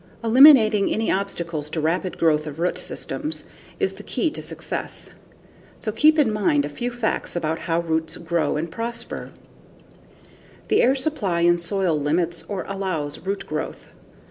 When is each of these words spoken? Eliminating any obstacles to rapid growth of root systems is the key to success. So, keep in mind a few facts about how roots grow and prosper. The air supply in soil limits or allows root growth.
Eliminating 0.23 0.91
any 0.91 1.11
obstacles 1.11 1.69
to 1.69 1.79
rapid 1.79 2.17
growth 2.17 2.47
of 2.47 2.57
root 2.57 2.75
systems 2.75 3.45
is 3.79 3.93
the 3.93 4.01
key 4.01 4.31
to 4.31 4.41
success. 4.41 5.11
So, 5.79 5.91
keep 5.91 6.17
in 6.17 6.33
mind 6.33 6.65
a 6.65 6.69
few 6.69 6.89
facts 6.89 7.35
about 7.35 7.59
how 7.59 7.81
roots 7.81 8.17
grow 8.17 8.57
and 8.57 8.71
prosper. 8.71 9.29
The 10.69 10.81
air 10.81 10.95
supply 10.95 11.41
in 11.41 11.59
soil 11.59 11.99
limits 12.01 12.41
or 12.49 12.63
allows 12.67 13.19
root 13.19 13.45
growth. 13.45 13.89